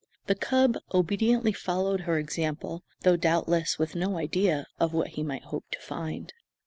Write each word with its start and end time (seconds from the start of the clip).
The 0.25 0.33
cub 0.33 0.79
obediently 0.95 1.53
followed 1.53 1.99
her 1.99 2.17
example, 2.17 2.81
though 3.01 3.15
doubtless 3.17 3.77
with 3.77 3.93
no 3.93 4.17
idea 4.17 4.65
of 4.79 4.93
what 4.95 5.09
he 5.09 5.21
might 5.21 5.43
hope 5.43 5.65
to 5.73 5.79
find. 5.79 6.33